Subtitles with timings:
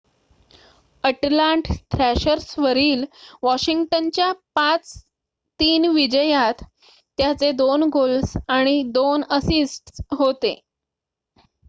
[1.03, 3.03] अटलांट थ्रॅशर्सवरील
[3.43, 6.63] वॉशिंग्टनच्या 5-3 विजयात
[7.17, 10.53] त्याचे 2 गोल्स आणि 2 असिस्ट्स होते